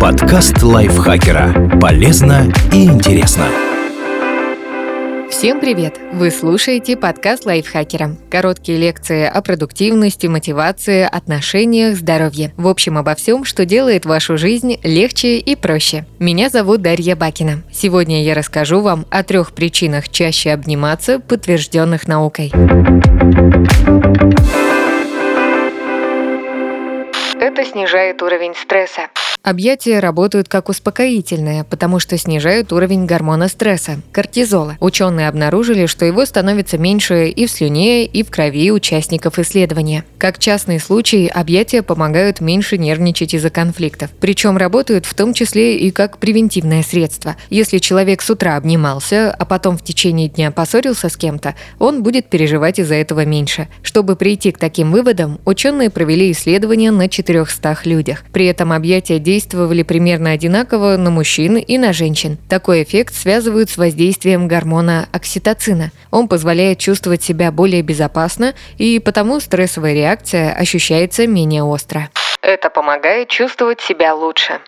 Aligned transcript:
Подкаст 0.00 0.62
лайфхакера. 0.62 1.78
Полезно 1.80 2.52
и 2.72 2.86
интересно. 2.86 3.44
Всем 5.30 5.60
привет! 5.60 5.98
Вы 6.14 6.30
слушаете 6.30 6.96
подкаст 6.96 7.44
лайфхакера. 7.44 8.16
Короткие 8.30 8.78
лекции 8.78 9.26
о 9.26 9.42
продуктивности, 9.42 10.28
мотивации, 10.28 11.02
отношениях, 11.02 11.96
здоровье. 11.96 12.54
В 12.56 12.68
общем, 12.68 12.96
обо 12.96 13.14
всем, 13.14 13.44
что 13.44 13.66
делает 13.66 14.06
вашу 14.06 14.38
жизнь 14.38 14.78
легче 14.82 15.38
и 15.38 15.56
проще. 15.56 16.06
Меня 16.18 16.48
зовут 16.48 16.80
Дарья 16.80 17.16
Бакина. 17.16 17.62
Сегодня 17.70 18.24
я 18.24 18.34
расскажу 18.34 18.80
вам 18.80 19.04
о 19.10 19.22
трех 19.24 19.52
причинах 19.52 20.08
чаще 20.08 20.52
обниматься, 20.52 21.18
подтвержденных 21.18 22.08
наукой. 22.08 22.50
Это 27.56 27.64
снижает 27.64 28.20
уровень 28.20 28.54
стресса. 28.54 29.08
Объятия 29.46 30.00
работают 30.00 30.48
как 30.48 30.68
успокоительные, 30.68 31.62
потому 31.62 32.00
что 32.00 32.18
снижают 32.18 32.72
уровень 32.72 33.06
гормона 33.06 33.46
стресса– 33.46 34.00
кортизола. 34.12 34.76
Ученые 34.80 35.28
обнаружили, 35.28 35.86
что 35.86 36.04
его 36.04 36.26
становится 36.26 36.78
меньше 36.78 37.28
и 37.28 37.46
в 37.46 37.50
слюне, 37.52 38.06
и 38.06 38.24
в 38.24 38.30
крови 38.32 38.72
участников 38.72 39.38
исследования. 39.38 40.02
Как 40.18 40.40
частный 40.40 40.80
случай, 40.80 41.28
объятия 41.28 41.82
помогают 41.84 42.40
меньше 42.40 42.76
нервничать 42.76 43.34
из-за 43.34 43.50
конфликтов. 43.50 44.10
Причем 44.18 44.56
работают 44.56 45.06
в 45.06 45.14
том 45.14 45.32
числе 45.32 45.78
и 45.78 45.92
как 45.92 46.18
превентивное 46.18 46.82
средство. 46.82 47.36
Если 47.48 47.78
человек 47.78 48.22
с 48.22 48.30
утра 48.30 48.56
обнимался, 48.56 49.30
а 49.30 49.44
потом 49.44 49.78
в 49.78 49.84
течение 49.84 50.28
дня 50.28 50.50
поссорился 50.50 51.08
с 51.08 51.16
кем-то, 51.16 51.54
он 51.78 52.02
будет 52.02 52.28
переживать 52.28 52.80
из-за 52.80 52.96
этого 52.96 53.24
меньше. 53.24 53.68
Чтобы 53.82 54.16
прийти 54.16 54.50
к 54.50 54.58
таким 54.58 54.90
выводам, 54.90 55.38
ученые 55.44 55.90
провели 55.90 56.32
исследования 56.32 56.90
на 56.90 57.08
400 57.08 57.78
людях. 57.84 58.24
При 58.32 58.46
этом 58.46 58.72
объятия 58.72 59.20
действуют 59.20 59.35
действовали 59.36 59.82
примерно 59.82 60.30
одинаково 60.30 60.96
на 60.96 61.10
мужчин 61.10 61.58
и 61.58 61.76
на 61.76 61.92
женщин. 61.92 62.38
Такой 62.48 62.82
эффект 62.82 63.14
связывают 63.14 63.68
с 63.68 63.76
воздействием 63.76 64.48
гормона 64.48 65.08
окситоцина. 65.12 65.90
Он 66.10 66.26
позволяет 66.26 66.78
чувствовать 66.78 67.22
себя 67.22 67.52
более 67.52 67.82
безопасно, 67.82 68.54
и 68.78 68.98
потому 68.98 69.40
стрессовая 69.40 69.92
реакция 69.92 70.54
ощущается 70.54 71.26
менее 71.26 71.64
остро. 71.64 72.08
Это 72.40 72.70
помогает 72.70 73.28
чувствовать 73.28 73.82
себя 73.82 74.14
лучше. 74.14 74.58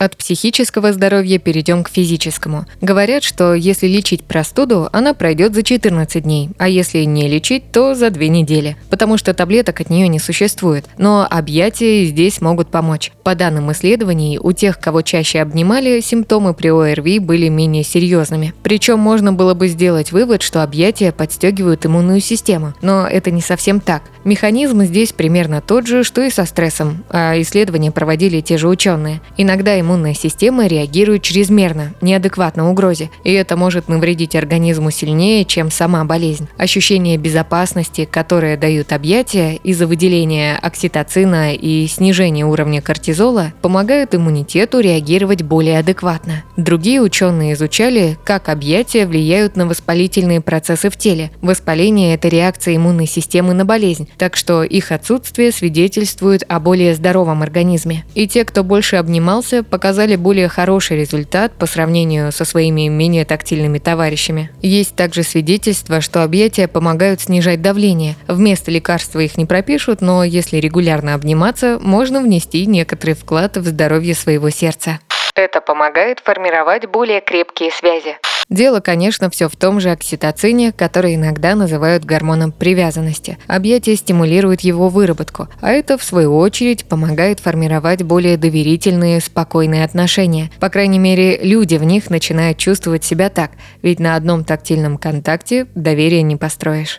От 0.00 0.16
психического 0.16 0.92
здоровья 0.92 1.40
перейдем 1.40 1.82
к 1.82 1.88
физическому. 1.88 2.66
Говорят, 2.80 3.24
что 3.24 3.52
если 3.52 3.88
лечить 3.88 4.22
простуду, 4.22 4.88
она 4.92 5.12
пройдет 5.12 5.56
за 5.56 5.64
14 5.64 6.22
дней, 6.22 6.50
а 6.56 6.68
если 6.68 7.02
не 7.02 7.26
лечить, 7.26 7.72
то 7.72 7.96
за 7.96 8.10
2 8.10 8.22
недели, 8.26 8.76
потому 8.90 9.18
что 9.18 9.34
таблеток 9.34 9.80
от 9.80 9.90
нее 9.90 10.06
не 10.06 10.20
существует. 10.20 10.84
Но 10.98 11.26
объятия 11.28 12.04
здесь 12.04 12.40
могут 12.40 12.70
помочь. 12.70 13.10
По 13.24 13.34
данным 13.34 13.72
исследований, 13.72 14.38
у 14.40 14.52
тех, 14.52 14.78
кого 14.78 15.02
чаще 15.02 15.40
обнимали, 15.40 15.98
симптомы 15.98 16.54
при 16.54 16.68
ОРВИ 16.68 17.18
были 17.18 17.48
менее 17.48 17.82
серьезными. 17.82 18.54
Причем 18.62 19.00
можно 19.00 19.32
было 19.32 19.54
бы 19.54 19.66
сделать 19.66 20.12
вывод, 20.12 20.42
что 20.42 20.62
объятия 20.62 21.10
подстегивают 21.10 21.86
иммунную 21.86 22.20
систему. 22.20 22.72
Но 22.82 23.04
это 23.04 23.32
не 23.32 23.40
совсем 23.40 23.80
так. 23.80 24.02
Механизм 24.22 24.80
здесь 24.82 25.12
примерно 25.12 25.60
тот 25.60 25.88
же, 25.88 26.04
что 26.04 26.22
и 26.22 26.30
со 26.30 26.44
стрессом, 26.44 27.02
а 27.10 27.34
исследования 27.40 27.90
проводили 27.90 28.40
те 28.40 28.58
же 28.58 28.68
ученые. 28.68 29.20
Иногда 29.36 29.74
им 29.74 29.87
иммунная 29.88 30.12
система 30.12 30.66
реагирует 30.66 31.22
чрезмерно, 31.22 31.94
неадекватно 32.02 32.70
угрозе, 32.70 33.10
и 33.24 33.32
это 33.32 33.56
может 33.56 33.88
навредить 33.88 34.36
организму 34.36 34.90
сильнее, 34.90 35.46
чем 35.46 35.70
сама 35.70 36.04
болезнь. 36.04 36.46
Ощущение 36.58 37.16
безопасности, 37.16 38.04
которое 38.04 38.58
дают 38.58 38.92
объятия 38.92 39.58
из-за 39.64 39.86
выделения 39.86 40.58
окситоцина 40.60 41.54
и 41.54 41.86
снижения 41.86 42.44
уровня 42.44 42.82
кортизола, 42.82 43.54
помогают 43.62 44.14
иммунитету 44.14 44.80
реагировать 44.80 45.40
более 45.40 45.78
адекватно. 45.78 46.44
Другие 46.58 47.00
ученые 47.00 47.54
изучали, 47.54 48.18
как 48.24 48.50
объятия 48.50 49.06
влияют 49.06 49.56
на 49.56 49.66
воспалительные 49.66 50.42
процессы 50.42 50.90
в 50.90 50.98
теле. 50.98 51.30
Воспаление– 51.40 52.14
это 52.16 52.28
реакция 52.28 52.76
иммунной 52.76 53.06
системы 53.06 53.54
на 53.54 53.64
болезнь, 53.64 54.06
так 54.18 54.36
что 54.36 54.62
их 54.64 54.92
отсутствие 54.92 55.50
свидетельствует 55.50 56.44
о 56.46 56.60
более 56.60 56.94
здоровом 56.94 57.42
организме. 57.42 58.04
И 58.14 58.28
те, 58.28 58.44
кто 58.44 58.62
больше 58.62 58.96
обнимался, 58.96 59.62
показали 59.62 59.77
более 60.16 60.48
хороший 60.48 60.98
результат 60.98 61.52
по 61.52 61.66
сравнению 61.66 62.32
со 62.32 62.44
своими 62.44 62.88
менее 62.88 63.24
тактильными 63.24 63.78
товарищами. 63.78 64.50
Есть 64.60 64.96
также 64.96 65.22
свидетельства, 65.22 66.00
что 66.00 66.22
объятия 66.22 66.68
помогают 66.68 67.20
снижать 67.20 67.62
давление. 67.62 68.16
Вместо 68.26 68.70
лекарства 68.70 69.20
их 69.20 69.36
не 69.36 69.46
пропишут, 69.46 70.00
но 70.00 70.24
если 70.24 70.58
регулярно 70.58 71.14
обниматься, 71.14 71.78
можно 71.80 72.20
внести 72.20 72.66
некоторый 72.66 73.14
вклад 73.14 73.56
в 73.56 73.64
здоровье 73.64 74.14
своего 74.14 74.50
сердца. 74.50 75.00
Это 75.34 75.60
помогает 75.60 76.20
формировать 76.20 76.86
более 76.86 77.20
крепкие 77.20 77.70
связи. 77.70 78.18
Дело, 78.50 78.80
конечно, 78.80 79.28
все 79.28 79.48
в 79.48 79.56
том 79.56 79.78
же 79.78 79.90
окситоцине, 79.90 80.72
который 80.72 81.16
иногда 81.16 81.54
называют 81.54 82.06
гормоном 82.06 82.50
привязанности. 82.50 83.36
Объятия 83.46 83.94
стимулируют 83.94 84.62
его 84.62 84.88
выработку, 84.88 85.48
а 85.60 85.72
это, 85.72 85.98
в 85.98 86.02
свою 86.02 86.34
очередь, 86.34 86.86
помогает 86.86 87.40
формировать 87.40 88.02
более 88.02 88.38
доверительные, 88.38 89.20
спокойные 89.20 89.84
отношения. 89.84 90.50
По 90.60 90.70
крайней 90.70 90.98
мере, 90.98 91.38
люди 91.42 91.76
в 91.76 91.84
них 91.84 92.08
начинают 92.08 92.56
чувствовать 92.56 93.04
себя 93.04 93.28
так, 93.28 93.50
ведь 93.82 94.00
на 94.00 94.16
одном 94.16 94.44
тактильном 94.44 94.96
контакте 94.96 95.66
доверия 95.74 96.22
не 96.22 96.36
построишь. 96.36 96.98